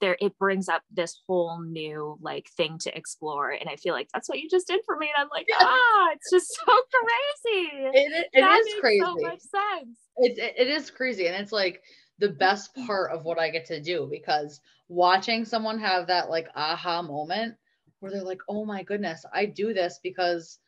[0.01, 3.51] there it brings up this whole new like thing to explore.
[3.51, 5.11] And I feel like that's what you just did for me.
[5.14, 7.68] And I'm like, ah, it's just so crazy.
[7.94, 9.01] It, it is crazy.
[9.01, 9.99] So much sense.
[10.16, 11.83] It, it, it is crazy, and it's like
[12.18, 16.47] the best part of what I get to do because watching someone have that like
[16.55, 17.57] aha moment
[18.05, 20.59] where they're like, oh my goodness, I do this because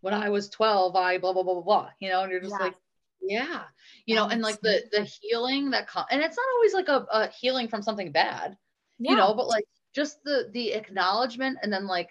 [0.00, 2.54] when I was 12, I blah, blah, blah, blah, blah, you know, and you're just
[2.58, 2.64] yeah.
[2.64, 2.74] like,
[3.20, 3.62] yeah
[4.04, 7.06] you know and like the the healing that comes and it's not always like a,
[7.12, 8.56] a healing from something bad
[8.98, 9.10] yeah.
[9.10, 12.10] you know but like just the the acknowledgement and then like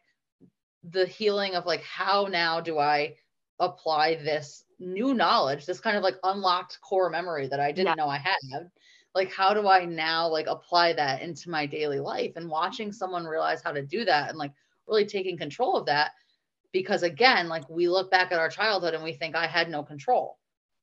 [0.89, 3.15] the healing of like how now do i
[3.59, 8.03] apply this new knowledge this kind of like unlocked core memory that i didn't yeah.
[8.03, 8.69] know i had
[9.13, 13.25] like how do i now like apply that into my daily life and watching someone
[13.25, 14.51] realize how to do that and like
[14.87, 16.11] really taking control of that
[16.71, 19.81] because again like we look back at our childhood and we think i had no
[19.81, 20.37] control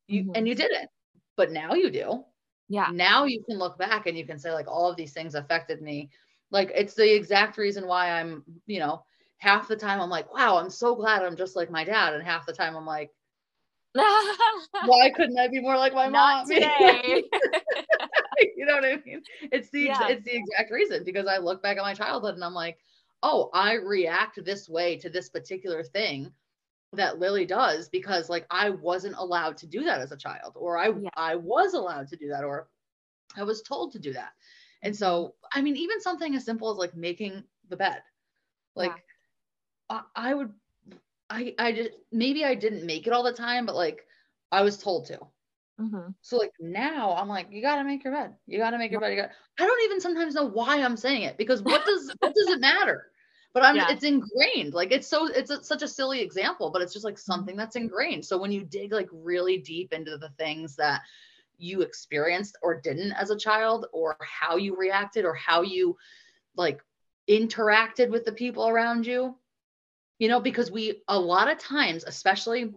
[0.07, 0.33] you mm-hmm.
[0.35, 0.89] and you didn't
[1.37, 2.25] but now you do
[2.69, 5.35] yeah now you can look back and you can say like all of these things
[5.35, 6.09] affected me
[6.51, 9.03] like it's the exact reason why i'm you know
[9.37, 12.23] half the time i'm like wow i'm so glad i'm just like my dad and
[12.23, 13.11] half the time i'm like
[13.93, 17.23] why couldn't i be more like my Not mom today.
[18.57, 20.09] you know what i mean it's the yeah.
[20.09, 22.79] it's the exact reason because i look back at my childhood and i'm like
[23.23, 26.33] oh i react this way to this particular thing
[26.93, 30.77] that Lily does because like I wasn't allowed to do that as a child or
[30.77, 31.09] I yeah.
[31.17, 32.69] I was allowed to do that or
[33.37, 34.33] I was told to do that.
[34.83, 38.03] And so I mean even something as simple as like making the bed.
[38.77, 38.93] Like
[39.91, 40.01] yeah.
[40.15, 40.53] I, I would
[41.31, 44.05] I I just maybe I didn't make it all the time, but like
[44.51, 45.19] I was told to.
[45.81, 46.11] Mm-hmm.
[46.21, 48.35] So like now I'm like, you gotta make your bed.
[48.47, 49.13] You gotta make your bed.
[49.15, 52.35] You got I don't even sometimes know why I'm saying it because what does what
[52.35, 53.12] does it matter?
[53.55, 53.91] But I'm yeah.
[53.91, 54.73] it's ingrained.
[54.73, 57.33] Like it's so it's a, such a silly example, but it's just like mm-hmm.
[57.33, 58.25] something that's ingrained.
[58.25, 61.03] So when you dig like really deep into the things that
[61.59, 65.97] you experienced or didn't as a child, or how you reacted, or how you
[66.57, 66.81] like
[67.29, 69.37] interacted with the people around you,
[70.19, 72.73] you know, because we a lot of times, especially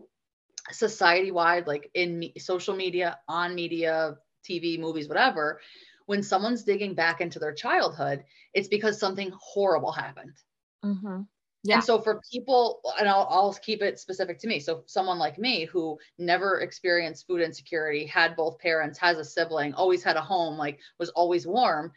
[0.71, 5.61] society wide, like in me, social media, on media, TV, movies, whatever,
[6.05, 10.33] when someone's digging back into their childhood, it's because something horrible happened.
[10.85, 11.21] Mm-hmm.
[11.65, 11.75] Yeah.
[11.75, 14.59] And so for people, and I'll, I'll keep it specific to me.
[14.59, 19.73] So someone like me who never experienced food insecurity, had both parents, has a sibling,
[19.73, 21.91] always had a home, like was always warm.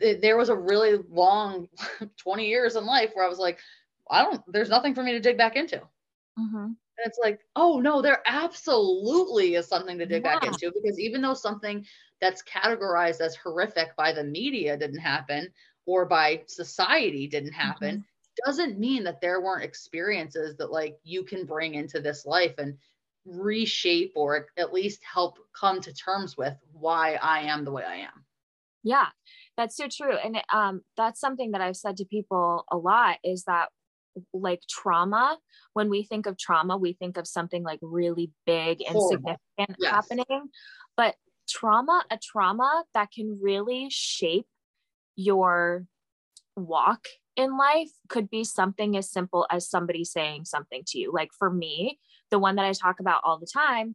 [0.00, 1.68] There was a really long
[2.16, 3.58] 20 years in life where I was like,
[4.10, 5.82] I don't, there's nothing for me to dig back into.
[6.38, 6.56] Mm-hmm.
[6.56, 10.38] And it's like, oh no, there absolutely is something to dig yeah.
[10.38, 11.84] back into because even though something
[12.18, 15.48] that's categorized as horrific by the media didn't happen
[15.88, 18.44] or by society didn't happen, mm-hmm.
[18.44, 22.76] doesn't mean that there weren't experiences that like you can bring into this life and
[23.24, 27.96] reshape or at least help come to terms with why I am the way I
[27.96, 28.26] am.
[28.84, 29.06] Yeah,
[29.56, 30.14] that's so true.
[30.14, 33.70] And um, that's something that I've said to people a lot is that
[34.34, 35.38] like trauma
[35.72, 39.10] when we think of trauma we think of something like really big and Horrible.
[39.10, 39.92] significant yes.
[39.92, 40.48] happening
[40.96, 41.14] but
[41.48, 44.46] trauma a trauma that can really shape
[45.18, 45.84] your
[46.56, 51.12] walk in life could be something as simple as somebody saying something to you.
[51.12, 51.98] Like for me
[52.30, 53.94] the one that i talk about all the time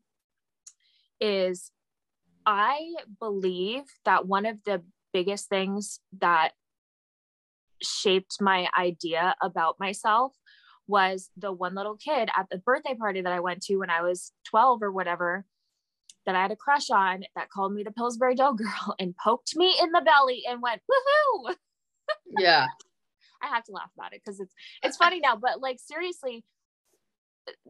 [1.20, 1.72] is
[2.46, 4.82] i believe that one of the
[5.14, 6.52] biggest things that
[7.82, 10.34] shaped my idea about myself
[10.88, 14.02] was the one little kid at the birthday party that I went to when I
[14.02, 15.46] was 12 or whatever
[16.26, 19.56] that I had a crush on that called me the Pillsbury Dough girl and poked
[19.56, 21.56] me in the belly and went woohoo.
[22.38, 22.68] Yeah.
[23.42, 26.44] I have to laugh about it because it's it's funny now, but like seriously,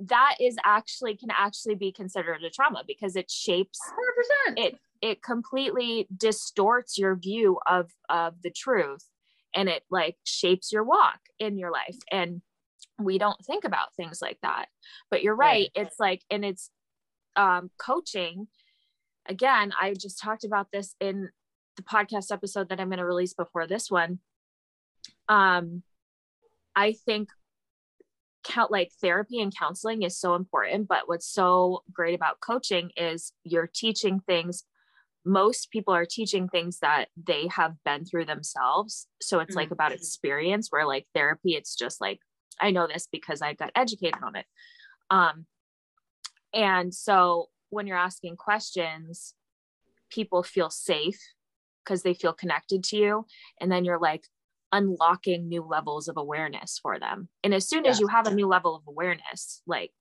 [0.08, 3.80] that is actually can actually be considered a trauma because it shapes
[4.48, 4.54] 100%.
[4.58, 9.06] it it completely distorts your view of of the truth
[9.56, 12.42] and it like shapes your walk in your life and
[13.00, 14.68] we don't think about things like that
[15.10, 15.88] but you're right, right.
[15.88, 16.70] it's like and it's
[17.36, 18.48] um coaching
[19.28, 21.30] again i just talked about this in
[21.78, 24.20] the podcast episode that i'm going to release before this one
[25.30, 25.84] um
[26.76, 27.30] i think
[28.44, 33.32] count like therapy and counseling is so important but what's so great about coaching is
[33.44, 34.66] you're teaching things
[35.26, 39.08] most people are teaching things that they have been through themselves.
[39.22, 39.60] So it's mm-hmm.
[39.60, 42.20] like about experience where like therapy, it's just like,
[42.60, 44.46] I know this because I got educated on it.
[45.10, 45.46] Um,
[46.54, 49.34] and so when you're asking questions,
[50.10, 51.20] people feel safe
[51.84, 53.26] because they feel connected to you.
[53.60, 54.26] And then you're like
[54.72, 57.30] unlocking new levels of awareness for them.
[57.44, 57.92] And as soon yeah.
[57.92, 59.92] as you have a new level of awareness, like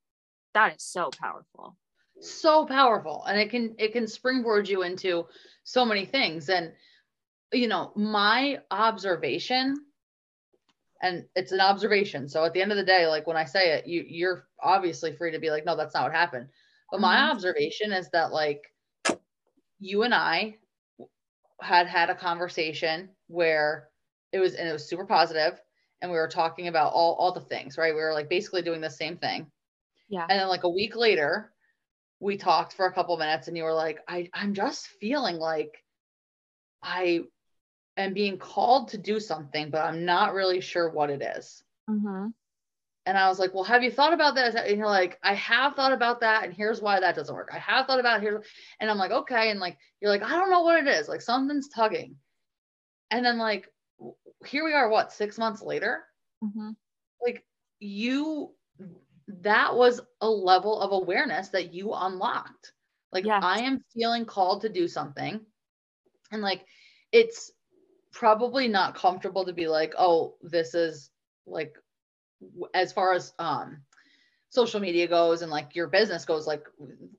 [0.55, 1.77] that is so powerful
[2.23, 5.27] so powerful and it can it can springboard you into
[5.65, 6.73] so many things and
[7.53, 9.75] you know my observation
[11.03, 12.29] and it's an observation.
[12.29, 15.15] So at the end of the day like when i say it you you're obviously
[15.15, 16.49] free to be like no that's not what happened.
[16.91, 17.33] But my mm-hmm.
[17.33, 18.63] observation is that like
[19.79, 20.57] you and i
[21.61, 23.89] had had a conversation where
[24.33, 25.61] it was and it was super positive
[26.01, 27.95] and we were talking about all all the things right?
[27.95, 29.51] We were like basically doing the same thing.
[30.09, 30.27] Yeah.
[30.29, 31.53] And then like a week later
[32.21, 35.73] we talked for a couple minutes and you were like I I'm just feeling like
[36.83, 37.23] I
[37.97, 41.63] am being called to do something but I'm not really sure what it is.
[41.89, 42.29] Mm-hmm.
[43.05, 44.55] And I was like, well, have you thought about this?
[44.55, 46.45] And you're like, I have thought about that.
[46.45, 47.51] And here's why that doesn't work.
[47.53, 48.45] I have thought about here.
[48.79, 49.51] And I'm like, okay.
[49.51, 51.09] And like, you're like, I don't know what it is.
[51.09, 52.15] Like something's tugging.
[53.11, 53.69] And then like,
[54.47, 56.05] here we are, what, six months later?
[56.45, 56.71] Mm-hmm.
[57.21, 57.45] Like
[57.81, 58.53] you
[59.41, 62.73] that was a level of awareness that you unlocked.
[63.13, 63.43] Like yes.
[63.45, 65.41] I am feeling called to do something.
[66.31, 66.65] And like
[67.11, 67.51] it's
[68.13, 71.11] probably not comfortable to be like, "Oh, this is
[71.47, 71.75] like
[72.75, 73.83] as far as um
[74.51, 76.65] social media goes and like your business goes like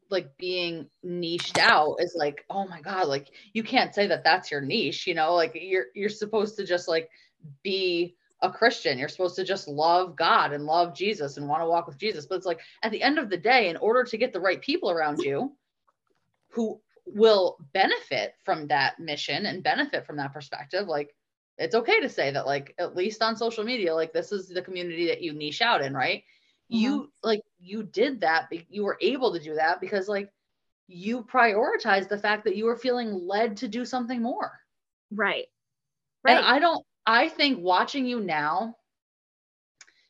[0.09, 4.51] like being niched out is like oh my god like you can't say that that's
[4.51, 7.09] your niche you know like you're you're supposed to just like
[7.63, 8.99] be a Christian.
[8.99, 12.25] You're supposed to just love God and love Jesus and want to walk with Jesus.
[12.25, 14.61] But it's like at the end of the day, in order to get the right
[14.61, 15.55] people around you
[16.49, 21.13] who will benefit from that mission and benefit from that perspective, like
[21.57, 24.61] it's okay to say that like at least on social media like this is the
[24.61, 26.23] community that you niche out in right?
[26.71, 26.77] Mm-hmm.
[26.77, 30.29] you like you did that you were able to do that because like
[30.87, 34.51] you prioritized the fact that you were feeling led to do something more.
[35.11, 35.45] Right.
[36.23, 36.37] Right.
[36.37, 38.75] And i don't i think watching you now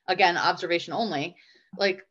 [0.07, 1.35] again observation only
[1.77, 2.05] like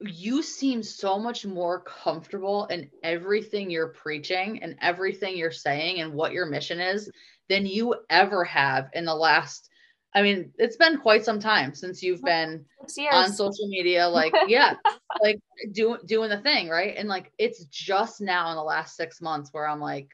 [0.00, 6.12] you seem so much more comfortable in everything you're preaching and everything you're saying and
[6.12, 7.10] what your mission is
[7.48, 9.70] than you ever have in the last
[10.12, 12.64] I mean, it's been quite some time since you've been
[13.12, 14.74] on social media, like, yeah,
[15.22, 15.38] like
[15.70, 16.94] doing doing the thing, right?
[16.96, 20.08] And like it's just now in the last six months where I'm like,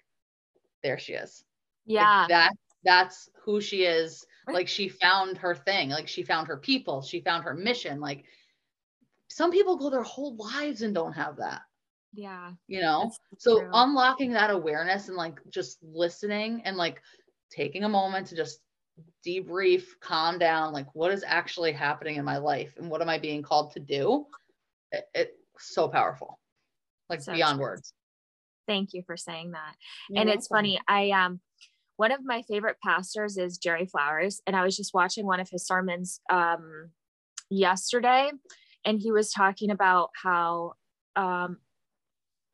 [0.83, 1.45] there she is.
[1.87, 2.21] Yeah.
[2.21, 2.53] Like, that
[2.85, 4.27] that's who she is.
[4.49, 7.99] Like she found her thing, like she found her people, she found her mission.
[7.99, 8.27] Like
[9.37, 11.61] some people go their whole lives and don't have that.
[12.15, 12.53] Yeah.
[12.69, 13.13] You know?
[13.37, 13.71] So true.
[13.75, 17.03] unlocking that awareness and like just listening and like
[17.53, 18.61] taking a moment to just
[19.27, 23.19] debrief, calm down, like what is actually happening in my life and what am I
[23.19, 24.25] being called to do?
[24.91, 26.41] It's it so powerful.
[27.11, 27.67] Like so beyond true.
[27.67, 27.93] words.
[28.67, 29.75] Thank you for saying that.
[30.09, 30.39] You're and welcome.
[30.39, 31.41] it's funny, I um
[31.99, 35.51] one of my favorite pastors is Jerry Flowers and I was just watching one of
[35.51, 36.89] his sermons um
[37.51, 38.31] yesterday
[38.87, 40.73] and he was talking about how
[41.17, 41.59] um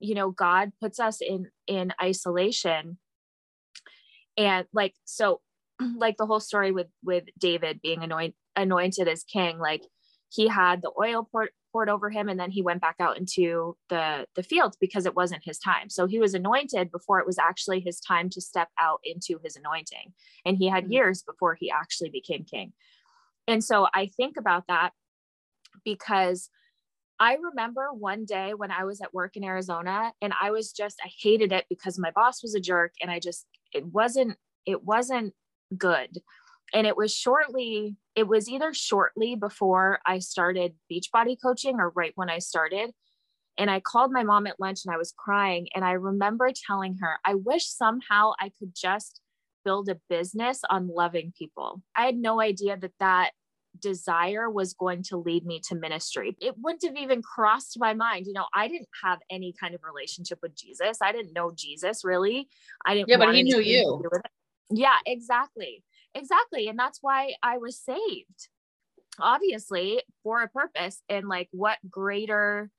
[0.00, 2.98] you know god puts us in in isolation.
[4.36, 5.40] And like so
[5.96, 9.82] like the whole story with with david being anointed anointed as king like
[10.30, 13.76] he had the oil poured poured over him and then he went back out into
[13.88, 15.88] the the fields because it wasn't his time.
[15.88, 19.56] So he was anointed before it was actually his time to step out into his
[19.56, 20.12] anointing.
[20.44, 20.92] And he had mm-hmm.
[20.92, 22.72] years before he actually became king.
[23.46, 24.92] And so i think about that
[25.84, 26.48] because
[27.20, 30.98] I remember one day when I was at work in Arizona and I was just,
[31.04, 34.84] I hated it because my boss was a jerk and I just, it wasn't, it
[34.84, 35.32] wasn't
[35.76, 36.18] good.
[36.74, 42.12] And it was shortly, it was either shortly before I started Beachbody coaching or right
[42.16, 42.90] when I started.
[43.58, 45.68] And I called my mom at lunch and I was crying.
[45.74, 49.20] And I remember telling her, I wish somehow I could just
[49.64, 51.82] build a business on loving people.
[51.94, 53.30] I had no idea that that
[53.80, 56.36] desire was going to lead me to ministry.
[56.40, 58.26] It wouldn't have even crossed my mind.
[58.26, 60.98] You know, I didn't have any kind of relationship with Jesus.
[61.02, 62.48] I didn't know Jesus really.
[62.84, 63.08] I didn't.
[63.08, 64.02] Yeah, but he knew you.
[64.70, 65.84] Yeah, exactly.
[66.14, 66.68] Exactly.
[66.68, 68.48] And that's why I was saved,
[69.18, 71.02] obviously, for a purpose.
[71.08, 72.70] And like, what greater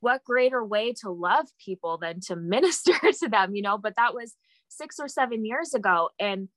[0.00, 3.78] what greater way to love people than to minister to them, you know?
[3.78, 4.36] But that was
[4.68, 6.10] six or seven years ago.
[6.20, 6.48] And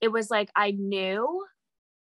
[0.00, 1.44] it was like I knew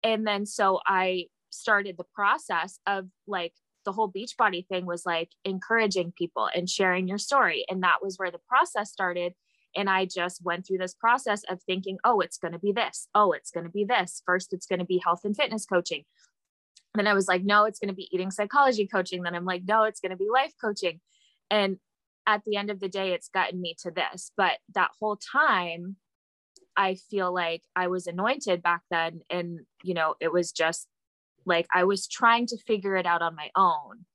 [0.04, 3.54] and then so I started the process of like
[3.86, 7.66] the whole Beachbody thing was like encouraging people and sharing your story.
[7.70, 9.34] And that was where the process started.
[9.76, 13.08] And I just went through this process of thinking, oh, it's going to be this.
[13.16, 14.22] Oh, it's going to be this.
[14.26, 16.04] First, it's going to be health and fitness coaching.
[16.95, 19.22] Then I was like, no, it's going to be eating psychology coaching.
[19.22, 21.00] Then I'm like, no, it's going to be life coaching.
[21.52, 21.78] And
[22.26, 24.32] at the end of the day, it's gotten me to this.
[24.36, 25.97] But that whole time,
[26.76, 29.22] I feel like I was anointed back then.
[29.30, 30.88] And, you know, it was just
[31.45, 34.05] like I was trying to figure it out on my own.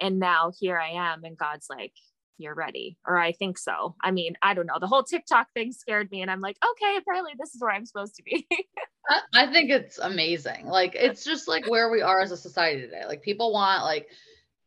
[0.00, 1.92] And now here I am, and God's like,
[2.38, 2.96] you're ready.
[3.06, 3.96] Or I think so.
[4.02, 4.78] I mean, I don't know.
[4.80, 6.22] The whole TikTok thing scared me.
[6.22, 8.46] And I'm like, okay, apparently this is where I'm supposed to be.
[9.34, 10.66] I think it's amazing.
[10.66, 13.02] Like, it's just like where we are as a society today.
[13.06, 14.08] Like, people want like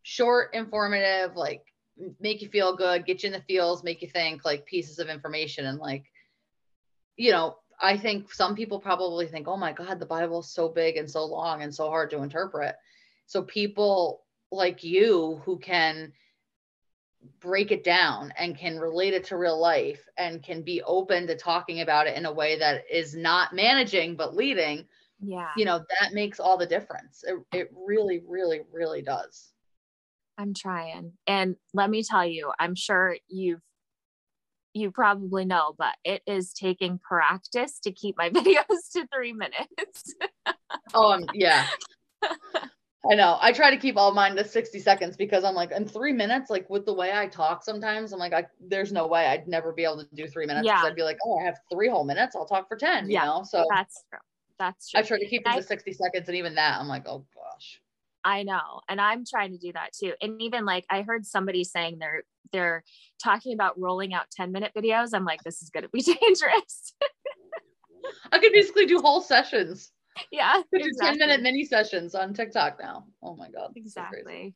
[0.03, 1.63] short, informative, like
[2.19, 5.07] make you feel good, get you in the feels, make you think like pieces of
[5.07, 5.65] information.
[5.65, 6.10] And like,
[7.17, 10.69] you know, I think some people probably think, oh my God, the Bible is so
[10.69, 12.75] big and so long and so hard to interpret.
[13.25, 16.13] So people like you who can
[17.39, 21.37] break it down and can relate it to real life and can be open to
[21.37, 24.85] talking about it in a way that is not managing but leading
[25.21, 25.49] yeah.
[25.55, 27.23] you know that makes all the difference.
[27.25, 29.51] It, it really really really does.
[30.37, 31.13] I'm trying.
[31.27, 33.61] And let me tell you i'm sure you've
[34.73, 40.15] you probably know, but it is taking practice to keep my videos to three minutes.
[40.93, 41.67] oh, um, yeah.
[43.09, 43.39] I know.
[43.41, 46.51] I try to keep all mine to 60 seconds because I'm like, in three minutes,
[46.51, 49.73] like with the way I talk sometimes, I'm like, I, there's no way I'd never
[49.73, 50.67] be able to do three minutes.
[50.67, 50.83] Yeah.
[50.83, 52.35] I'd be like, oh, I have three whole minutes.
[52.35, 53.43] I'll talk for 10, yeah, you know?
[53.43, 54.19] So that's true.
[54.59, 54.99] That's true.
[54.99, 56.27] I try to keep it to 60 seconds.
[56.27, 57.81] And even that, I'm like, oh gosh.
[58.23, 58.81] I know.
[58.87, 60.13] And I'm trying to do that too.
[60.21, 62.21] And even like I heard somebody saying they're
[62.51, 62.83] they're
[63.21, 65.09] talking about rolling out 10 minute videos.
[65.13, 66.93] I'm like, this is gonna be dangerous.
[68.31, 69.91] I could basically do whole sessions.
[70.31, 70.61] Yeah.
[70.73, 71.17] Exactly.
[71.17, 73.05] 10 minute mini sessions on TikTok now.
[73.23, 73.71] Oh my God.
[73.75, 74.55] Exactly.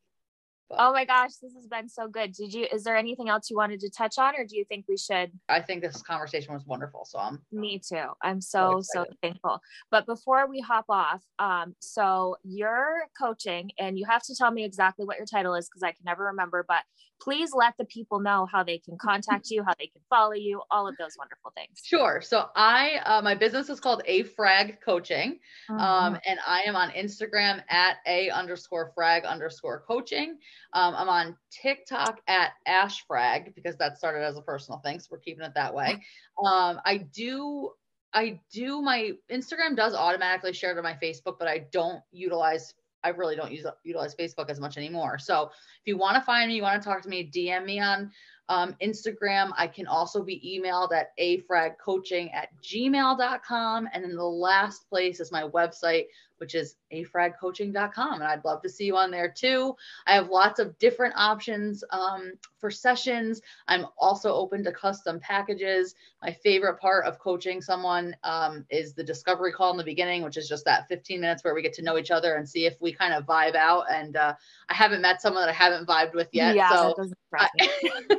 [0.68, 2.32] But Oh my gosh, this has been so good.
[2.32, 4.86] Did you is there anything else you wanted to touch on or do you think
[4.88, 7.04] we should I think this conversation was wonderful.
[7.04, 8.04] So I'm Me too.
[8.22, 9.18] I'm so so excited.
[9.22, 9.60] thankful.
[9.90, 14.64] But before we hop off, um, so you're coaching, and you have to tell me
[14.64, 16.64] exactly what your title is because I can never remember.
[16.66, 16.82] But
[17.20, 20.62] please let the people know how they can contact you, how they can follow you,
[20.70, 21.80] all of those wonderful things.
[21.82, 22.20] sure.
[22.22, 25.38] So I uh, my business is called A Frag Coaching.
[25.70, 25.80] Mm-hmm.
[25.80, 30.38] Um, and I am on Instagram at a underscore frag underscore coaching.
[30.72, 35.08] Um, I'm on TikTok at Ash Frag because that started as a personal thing, so
[35.10, 36.02] we're keeping it that way.
[36.44, 37.70] Um, I do.
[38.14, 42.72] I do my Instagram does automatically share to my Facebook, but I don't utilize.
[43.04, 45.18] I really don't use utilize Facebook as much anymore.
[45.18, 47.78] So if you want to find me, you want to talk to me, DM me
[47.78, 48.10] on
[48.48, 49.52] um, Instagram.
[49.56, 53.88] I can also be emailed at afragcoaching at gmail.com.
[53.92, 56.04] And then the last place is my website,
[56.38, 58.14] which is afragcoaching.com.
[58.14, 59.74] And I'd love to see you on there too.
[60.06, 63.40] I have lots of different options um, for sessions.
[63.68, 65.94] I'm also open to custom packages.
[66.22, 70.36] My favorite part of coaching someone um, is the discovery call in the beginning, which
[70.36, 72.80] is just that 15 minutes where we get to know each other and see if
[72.80, 73.84] we kind of vibe out.
[73.90, 74.34] And uh,
[74.68, 76.56] I haven't met someone that I haven't vibed with yet.
[76.56, 76.94] yeah, so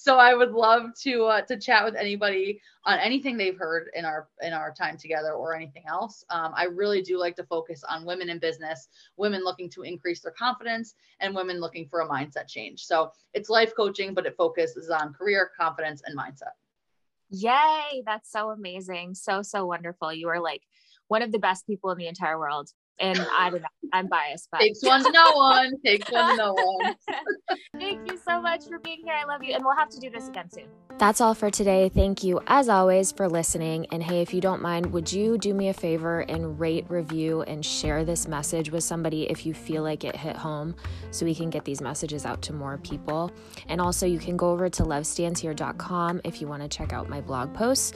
[0.00, 4.04] so I would love to uh, to chat with anybody on anything they've heard in
[4.04, 6.24] our in our time together or anything else.
[6.30, 8.86] Um, I really do like to focus on women in business,
[9.16, 12.84] women looking to increase their confidence, and women looking for a mindset change.
[12.84, 16.54] So it's life coaching, but it focuses on career, confidence, and mindset.
[17.30, 19.16] Yay, that's so amazing.
[19.16, 20.12] So, so wonderful.
[20.12, 20.62] You are like
[21.08, 22.70] one of the best people in the entire world.
[23.00, 25.80] And I don't know, I'm biased, but Takes one to know one.
[25.84, 26.96] Takes one to know one.
[27.78, 29.14] Thank you so much for being here.
[29.14, 29.54] I love you.
[29.54, 30.66] And we'll have to do this again soon.
[30.98, 31.88] That's all for today.
[31.94, 33.86] Thank you, as always, for listening.
[33.92, 37.42] And hey, if you don't mind, would you do me a favor and rate, review,
[37.42, 40.74] and share this message with somebody if you feel like it hit home
[41.12, 43.30] so we can get these messages out to more people?
[43.68, 47.20] And also, you can go over to lovestandshere.com if you want to check out my
[47.20, 47.92] blog posts.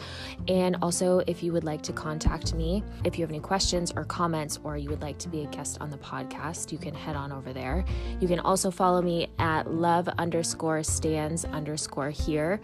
[0.47, 4.05] And also, if you would like to contact me, if you have any questions or
[4.05, 7.17] comments, or you would like to be a guest on the podcast, you can head
[7.17, 7.85] on over there.
[8.21, 12.61] You can also follow me at love underscore stands underscore here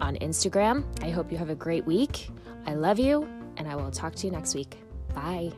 [0.00, 0.84] on Instagram.
[1.02, 2.28] I hope you have a great week.
[2.66, 4.76] I love you, and I will talk to you next week.
[5.14, 5.52] Bye.